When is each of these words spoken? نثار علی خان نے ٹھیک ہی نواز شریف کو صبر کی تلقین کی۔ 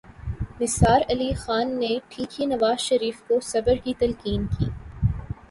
نثار 0.61 1.01
علی 1.09 1.31
خان 1.33 1.67
نے 1.79 1.91
ٹھیک 2.09 2.39
ہی 2.39 2.45
نواز 2.45 2.79
شریف 2.79 3.21
کو 3.27 3.39
صبر 3.43 3.75
کی 3.83 3.93
تلقین 3.99 4.47
کی۔ 4.49 4.69